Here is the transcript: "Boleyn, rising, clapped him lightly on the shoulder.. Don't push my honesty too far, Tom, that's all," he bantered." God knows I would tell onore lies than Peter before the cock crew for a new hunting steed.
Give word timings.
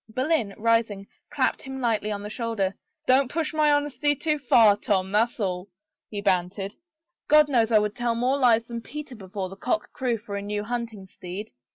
"Boleyn, 0.09 0.55
rising, 0.57 1.05
clapped 1.29 1.61
him 1.61 1.79
lightly 1.79 2.11
on 2.11 2.23
the 2.23 2.29
shoulder.. 2.31 2.73
Don't 3.05 3.29
push 3.31 3.53
my 3.53 3.71
honesty 3.71 4.15
too 4.15 4.39
far, 4.39 4.75
Tom, 4.75 5.11
that's 5.11 5.39
all," 5.39 5.69
he 6.09 6.21
bantered." 6.21 6.73
God 7.27 7.47
knows 7.47 7.71
I 7.71 7.77
would 7.77 7.95
tell 7.95 8.15
onore 8.15 8.39
lies 8.41 8.65
than 8.65 8.81
Peter 8.81 9.13
before 9.15 9.47
the 9.47 9.55
cock 9.55 9.93
crew 9.93 10.17
for 10.17 10.35
a 10.35 10.41
new 10.41 10.63
hunting 10.63 11.05
steed. 11.05 11.51